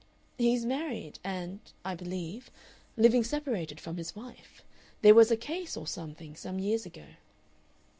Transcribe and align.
"He's 0.39 0.65
married 0.65 1.19
and, 1.23 1.59
I 1.85 1.93
believe, 1.93 2.49
living 2.97 3.23
separated 3.23 3.79
from 3.79 3.97
his 3.97 4.15
wife. 4.15 4.63
There 5.03 5.13
was 5.13 5.29
a 5.29 5.37
case, 5.37 5.77
or 5.77 5.85
something, 5.85 6.35
some 6.35 6.57
years 6.57 6.87
ago." 6.87 7.05